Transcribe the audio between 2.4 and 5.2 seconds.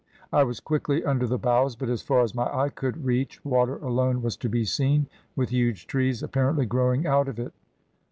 eye could reach water alone was to be seen,